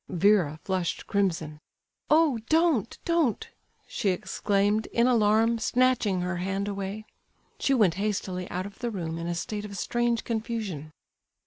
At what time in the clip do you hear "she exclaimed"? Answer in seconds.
3.87-4.87